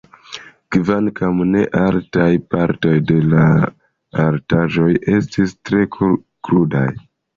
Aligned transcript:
Kvankam 0.75 1.41
ne 1.49 1.61
altaj, 1.81 2.29
partoj 2.55 2.93
de 3.11 3.17
la 3.35 3.45
altaĵoj 4.25 4.89
estis 5.19 5.55
tre 5.71 5.85
krudaj. 5.99 6.87